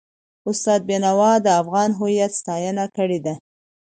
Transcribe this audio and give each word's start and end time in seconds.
استاد 0.49 0.81
بینوا 0.89 1.31
د 1.41 1.47
افغان 1.61 1.89
هویت 1.99 2.31
ستاینه 2.39 2.85
کړې 2.95 3.19
ده. 3.25 3.33